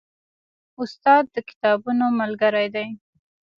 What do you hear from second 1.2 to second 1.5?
د